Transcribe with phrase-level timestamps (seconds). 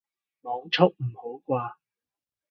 [0.41, 1.73] 網速唔好啩